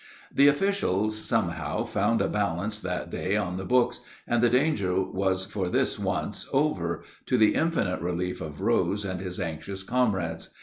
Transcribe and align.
The 0.33 0.47
officials 0.47 1.15
somehow 1.15 1.83
found 1.83 2.21
a 2.21 2.27
balance 2.27 2.79
that 2.79 3.11
day 3.11 3.35
on 3.37 3.57
the 3.57 3.65
books, 3.65 3.99
and 4.27 4.41
the 4.41 4.49
danger 4.49 4.99
was 4.99 5.45
for 5.45 5.69
this 5.69 5.99
once 5.99 6.47
over, 6.51 7.03
to 7.27 7.37
the 7.37 7.53
infinite 7.53 8.01
relief 8.01 8.41
of 8.41 8.61
Rose 8.61 9.05
and 9.05 9.19
his 9.19 9.39
anxious 9.39 9.83
comrades. 9.83 10.49